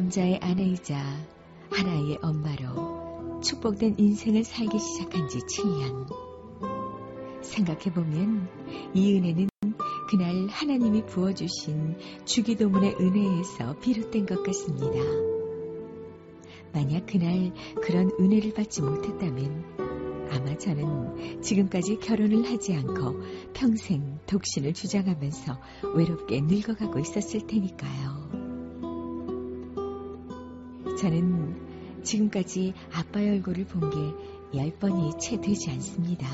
[0.00, 0.96] 한 남자의 아내이자
[1.70, 6.06] 하나의 엄마로 축복된 인생을 살기 시작한 지 7년.
[7.42, 8.48] 생각해보면
[8.94, 9.50] 이 은혜는
[10.08, 14.96] 그날 하나님이 부어주신 주기도문의 은혜에서 비롯된 것 같습니다.
[16.72, 23.20] 만약 그날 그런 은혜를 받지 못했다면 아마 저는 지금까지 결혼을 하지 않고
[23.52, 25.60] 평생 독신을 주장하면서
[25.94, 28.29] 외롭게 늙어가고 있었을 테니까요.
[31.00, 33.96] 저는 지금까지 아빠의 얼굴을 본 게
[34.52, 36.26] 열 번이 채 되지 않습니다.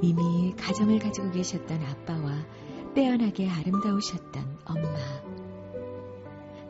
[0.00, 2.46] 이미 가정을 가지고 계셨던 아빠와
[2.94, 4.96] 빼어나게 아름다우셨던 엄마.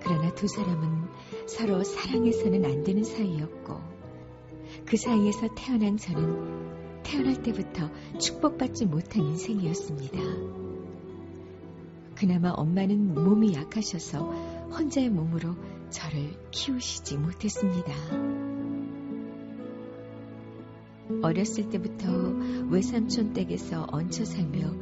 [0.01, 1.09] 그러나 두 사람은
[1.47, 3.81] 서로 사랑해서는 안 되는 사이였고,
[4.87, 10.19] 그 사이에서 태어난 저는 태어날 때부터 축복받지 못한 인생이었습니다.
[12.15, 14.21] 그나마 엄마는 몸이 약하셔서
[14.71, 15.55] 혼자의 몸으로
[15.91, 17.93] 저를 키우시지 못했습니다.
[21.23, 22.07] 어렸을 때부터
[22.69, 24.73] 외삼촌 댁에서 얹혀 살며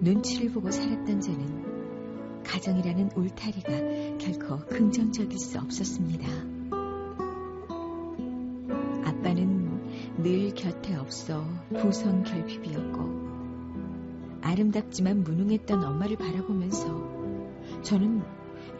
[0.00, 3.70] 눈치를 보고 살았던 저는 가정이라는 울타리가
[4.18, 6.26] 결코 긍정적일 수 없었습니다.
[9.04, 11.44] 아빠는 늘 곁에 없어
[11.80, 13.30] 부성 결핍이었고
[14.42, 18.22] 아름답지만 무능했던 엄마를 바라보면서 저는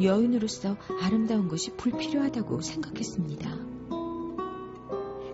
[0.03, 3.51] 여인으로서 아름다운 것이 불필요하다고 생각했습니다.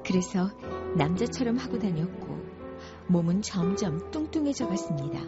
[0.05, 0.51] 그래서
[0.97, 2.27] 남자처럼 하고 다녔고
[3.09, 5.21] 몸은 점점 뚱뚱해져 갔습니다.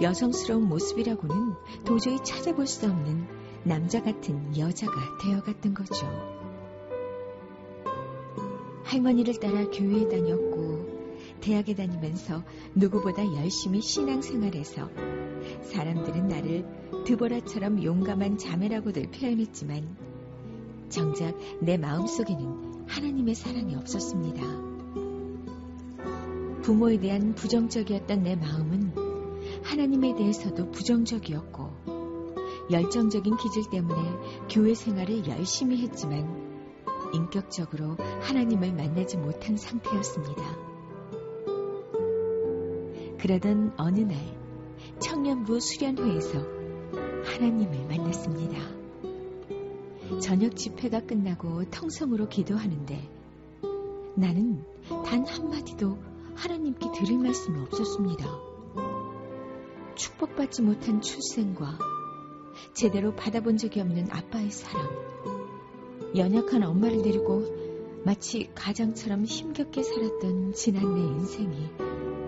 [0.00, 3.26] 여성스러운 모습이라고는 도저히 찾아볼 수 없는
[3.64, 4.92] 남자 같은 여자가
[5.22, 6.06] 되어갔던 거죠.
[8.84, 10.71] 할머니를 따라 교회에 다녔고
[11.42, 12.42] 대학에 다니면서
[12.74, 14.88] 누구보다 열심히 신앙생활해서
[15.62, 16.64] 사람들은 나를
[17.04, 19.96] 드보라처럼 용감한 자매라고들 표현했지만
[20.88, 24.40] 정작 내 마음속에는 하나님의 사랑이 없었습니다.
[26.62, 28.92] 부모에 대한 부정적이었던 내 마음은
[29.64, 34.00] 하나님에 대해서도 부정적이었고 열정적인 기질 때문에
[34.48, 36.52] 교회 생활을 열심히 했지만
[37.12, 40.71] 인격적으로 하나님을 만나지 못한 상태였습니다.
[43.22, 44.16] 그러던 어느 날
[44.98, 46.40] 청년부 수련회에서
[47.24, 48.58] 하나님을 만났습니다.
[50.20, 53.08] 저녁 집회가 끝나고 통성으로 기도하는데
[54.16, 54.64] 나는
[55.04, 55.98] 단 한마디도
[56.34, 58.26] 하나님께 들을 말씀이 없었습니다.
[59.94, 61.78] 축복받지 못한 출생과
[62.74, 64.84] 제대로 받아본 적이 없는 아빠의 사랑,
[66.16, 67.44] 연약한 엄마를 데리고
[68.04, 71.81] 마치 가장처럼 힘겹게 살았던 지난 내 인생이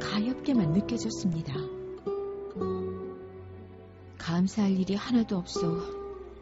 [0.05, 1.55] 가엽게만 느껴졌습니다.
[4.19, 5.81] 감사할 일이 하나도 없어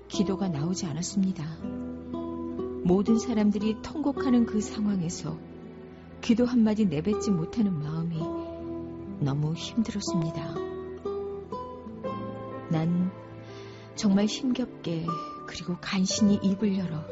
[0.08, 1.44] 기도가 나오지 않았습니다.
[2.84, 5.38] 모든 사람들이 통곡하는 그 상황에서
[6.20, 8.18] 기도 한마디 내뱉지 못하는 마음이
[9.20, 10.54] 너무 힘들었습니다.
[12.68, 13.12] 난
[13.94, 15.06] 정말 힘겹게
[15.46, 17.04] 그리고 간신히 입을 열어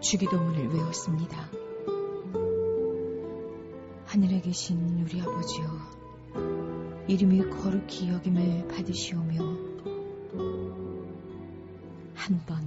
[0.00, 1.57] 주기도문을 외웠습니다.
[4.20, 5.64] 하늘에 계신 우리 아버지여,
[7.06, 9.38] 이름이 거룩히 여김을 받으시오며,
[12.16, 12.58] 한 번,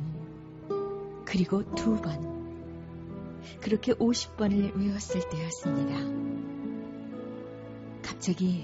[1.25, 5.99] 그리고 두 번, 그렇게 50번을 외웠을 때였습니다.
[8.01, 8.63] 갑자기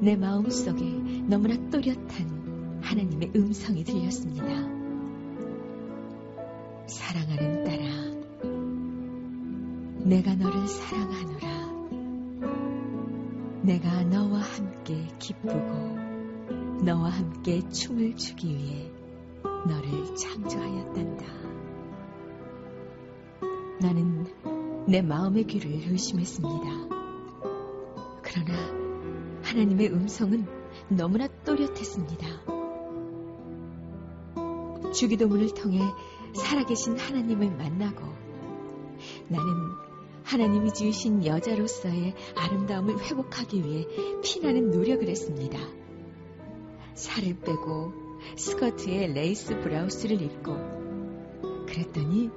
[0.00, 0.84] 내 마음 속에
[1.28, 4.44] 너무나 또렷한 하나님의 음성이 들렸습니다.
[6.88, 7.84] 사랑하는 딸아,
[10.08, 11.53] 내가 너를 사랑하노라.
[13.64, 15.54] 내가 너와 함께 기쁘고
[16.84, 18.90] 너와 함께 춤을 추기 위해
[19.66, 21.24] 너를 창조하였단다.
[23.80, 24.26] 나는
[24.86, 26.64] 내 마음의 귀를 의심했습니다.
[28.20, 28.52] 그러나
[29.42, 30.46] 하나님의 음성은
[30.90, 32.26] 너무나 또렷했습니다.
[34.92, 35.80] 주기도문을 통해
[36.34, 38.02] 살아계신 하나님을 만나고
[39.28, 39.93] 나는
[40.24, 43.86] 하나님이 지으신 여자로서의 아름다움을 회복하기 위해
[44.22, 45.58] 피나는 노력을 했습니다.
[46.94, 47.92] 살을 빼고
[48.36, 52.30] 스커트에 레이스 브라우스를 입고 그랬더니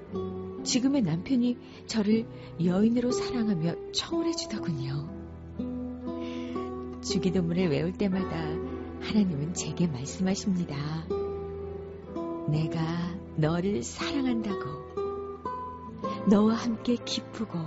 [0.64, 1.58] 지금의 남편이
[1.88, 2.28] 저를
[2.64, 5.10] 여인으로 사랑하며 청혼해 주더군요.
[7.02, 8.36] 주기도문을 외울 때마다
[9.00, 11.08] 하나님은 제게 말씀하십니다.
[12.50, 14.87] 내가 너를 사랑한다고.
[16.30, 17.58] 너와 함께 기쁘고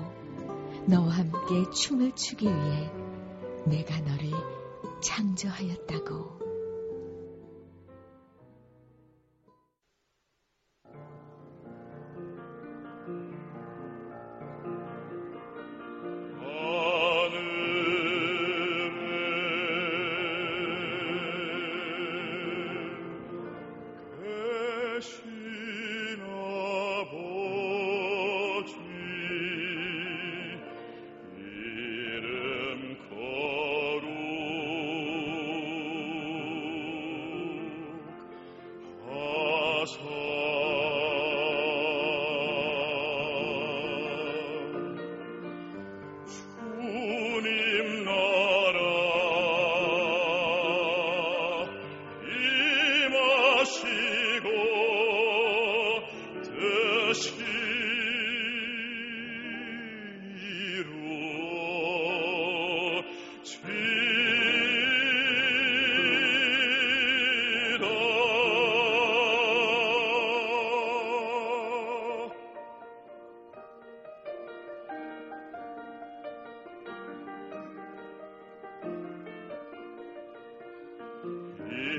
[0.87, 2.93] 너와 함께 춤을 추기 위해
[3.65, 4.31] 내가 너를
[5.01, 6.41] 창조하였다고.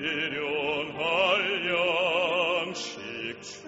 [0.01, 1.69] 일용할
[2.65, 3.65] 양식 주시고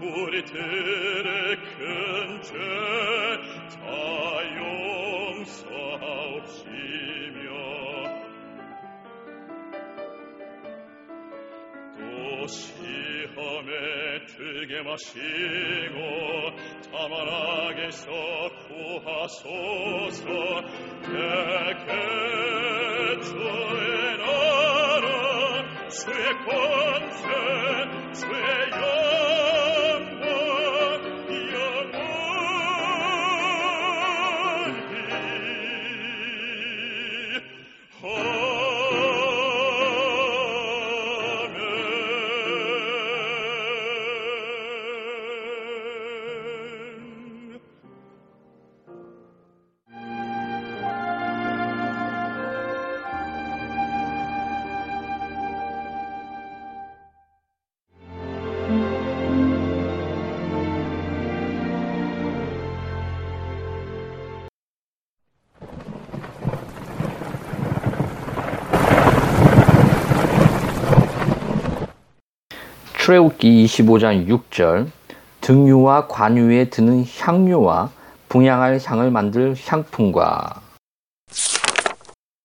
[0.00, 2.52] 우리들의 큰 죄
[3.74, 3.80] 다
[6.24, 7.48] 용서하옵시며
[11.98, 13.70] 또 시험에
[14.26, 15.98] 들게 마시고
[16.92, 18.06] 다만 악에서
[18.68, 20.22] 구하소서
[21.02, 22.83] 내게
[28.14, 29.03] 주의 나
[73.04, 74.86] 출애굽기 25장 6절
[75.42, 77.90] 등유와 관유에 드는 향료와
[78.30, 80.62] 분양할 향을 만들 향품과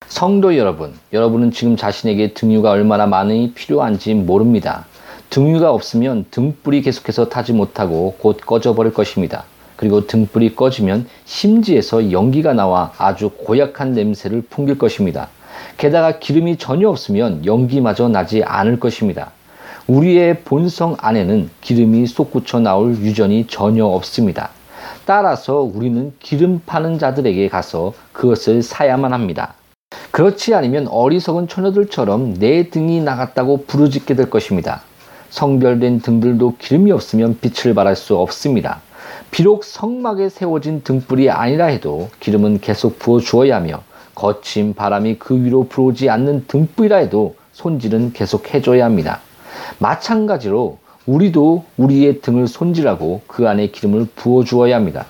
[0.07, 4.85] 성도 여러분, 여러분은 지금 자신에게 등유가 얼마나 많이 필요한지 모릅니다.
[5.29, 9.45] 등유가 없으면 등불이 계속해서 타지 못하고 곧 꺼져버릴 것입니다.
[9.77, 15.29] 그리고 등불이 꺼지면 심지에서 연기가 나와 아주 고약한 냄새를 풍길 것입니다.
[15.77, 19.31] 게다가 기름이 전혀 없으면 연기마저 나지 않을 것입니다.
[19.89, 24.51] 우리의 본성 안에는 기름이 솟구쳐 나올 유전이 전혀 없습니다.
[25.05, 29.55] 따라서 우리는 기름 파는 자들에게 가서 그것을 사야만 합니다.
[30.11, 34.83] 그렇지 않으면 어리석은 처녀들처럼 내 등이 나갔다고 부르짖게 될 것입니다.
[35.31, 38.81] 성별된 등들도 기름이 없으면 빛을 발할 수 없습니다.
[39.31, 43.81] 비록 성막에 세워진 등불이 아니라 해도 기름은 계속 부어 주어야 하며
[44.13, 49.21] 거친 바람이 그 위로 불어오지 않는 등불이라 해도 손질은 계속 해줘야 합니다.
[49.79, 55.05] 마찬가지로 우리도 우리의 등을 손질하고 그 안에 기름을 부어 주어야 합니다.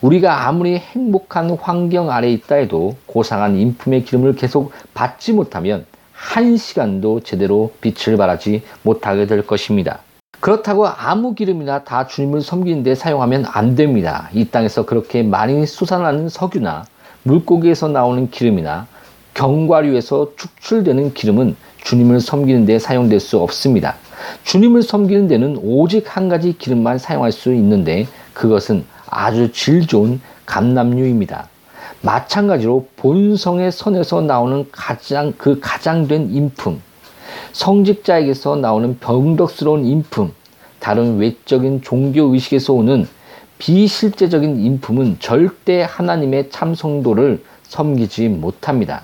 [0.00, 7.20] 우리가 아무리 행복한 환경 아래 있다 해도 고상한 인품의 기름을 계속 받지 못하면 한 시간도
[7.20, 9.98] 제대로 빛을 발하지 못하게 될 것입니다.
[10.40, 14.28] 그렇다고 아무 기름이나 다 주님을 섬기는데 사용하면 안 됩니다.
[14.32, 16.84] 이 땅에서 그렇게 많이 솟아나는 석유나
[17.22, 18.86] 물고기에서 나오는 기름이나
[19.34, 23.96] 견과류에서 축출되는 기름은 주님을 섬기는 데 사용될 수 없습니다.
[24.44, 31.48] 주님을 섬기는 데는 오직 한 가지 기름만 사용할 수 있는데 그것은 아주 질 좋은 감남유입니다.
[32.02, 36.80] 마찬가지로 본성의 선에서 나오는 가장 그 가장 된 인품,
[37.52, 40.32] 성직자에게서 나오는 병덕스러운 인품,
[40.80, 43.06] 다른 외적인 종교 의식에서 오는
[43.58, 49.02] 비실제적인 인품은 절대 하나님의 참 성도를 섬기지 못합니다.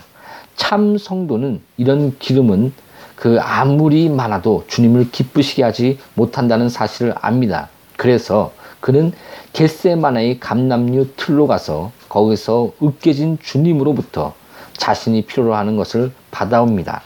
[0.58, 2.74] 참 성도는 이런 기름은
[3.16, 7.70] 그 아무리 많아도 주님을 기쁘시게 하지 못한다는 사실을 압니다.
[7.96, 9.12] 그래서 그는
[9.54, 14.34] 겟세마나의 감남류 틀로 가서 거기서 으깨진 주님으로부터
[14.76, 17.02] 자신이 필요로 하는 것을 받아옵니다.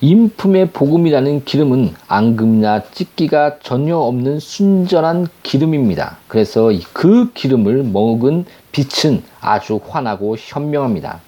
[0.00, 6.18] 인품의 복음이라는 기름은 앙금이나 찢기가 전혀 없는 순전한 기름입니다.
[6.28, 11.20] 그래서 그 기름을 먹은 빛은 아주 환하고 현명합니다.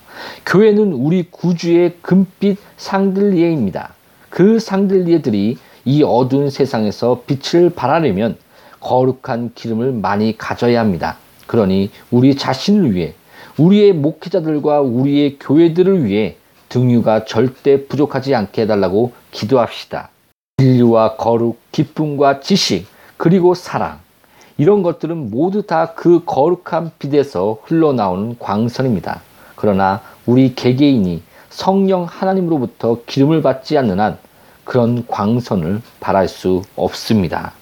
[0.46, 3.94] 교회는 우리 구주의 금빛 상들리에입니다.
[4.30, 8.36] 그 상들리에들이 이 어두운 세상에서 빛을 발하려면
[8.80, 11.16] 거룩한 기름을 많이 가져야 합니다.
[11.46, 13.14] 그러니 우리 자신을 위해
[13.58, 16.36] 우리의 목회자들과 우리의 교회들을 위해
[16.68, 20.10] 등유가 절대 부족하지 않게 해달라고 기도합시다.
[20.58, 24.00] 진리와 거룩, 기쁨과 지식, 그리고 사랑.
[24.58, 29.22] 이런 것들은 모두 다 그 거룩한 빛에서 흘러나오는 광선입니다.
[29.58, 34.18] 그러나 우리 개개인이 성령 하나님으로부터 기름을 받지 않는 한
[34.64, 37.52] 그런 광선을 바랄 수 없습니다.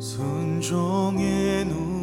[0.00, 1.96] 순종의 눈물.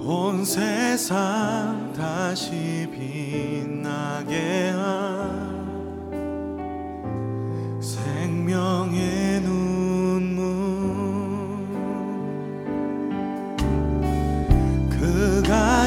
[0.00, 4.67] 온 세상 다시 빛나게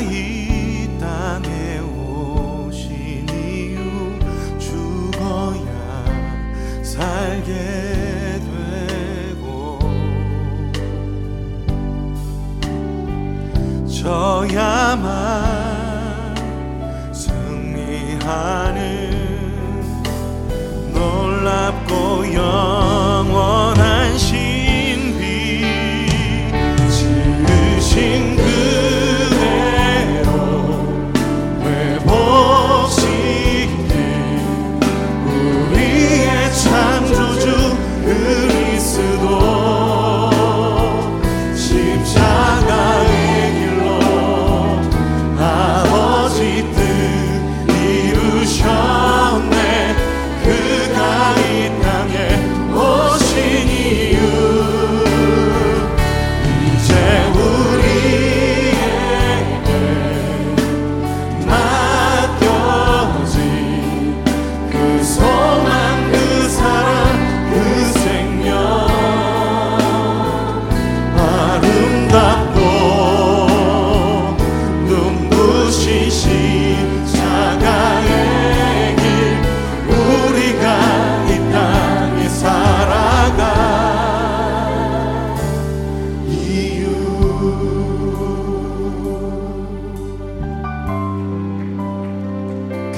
[0.02, 0.41] sair.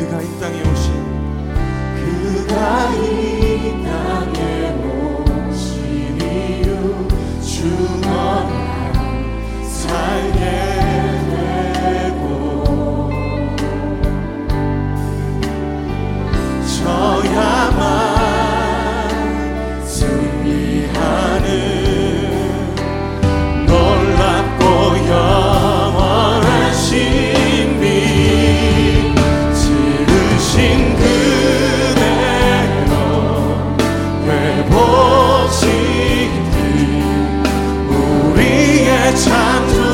[0.03, 0.93] 그가 이 땅에 오신
[1.95, 3.52] 그가 이
[39.15, 39.92] 찬송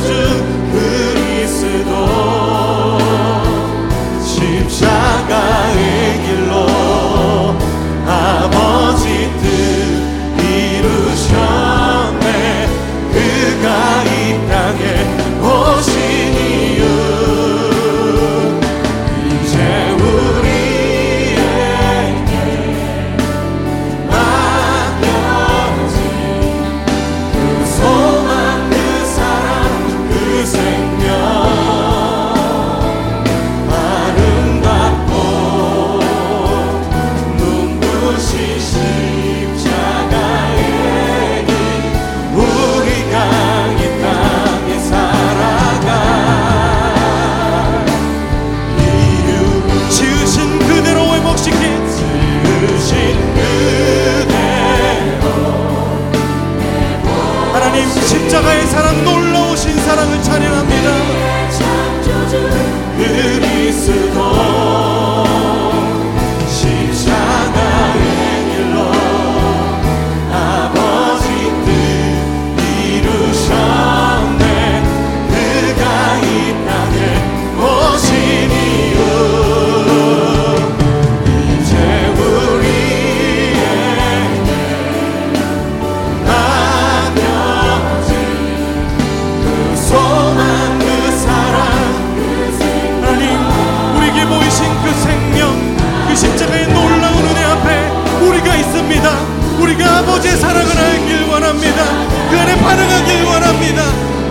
[102.62, 103.84] 반응하길 원합니다.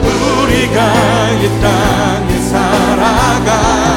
[0.02, 0.78] 우리가
[1.32, 3.88] 이 땅에 살아가